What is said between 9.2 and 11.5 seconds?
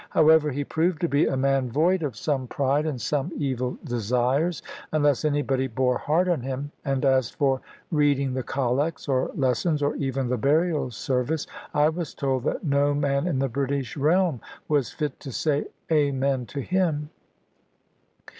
lessons, or even the burial service,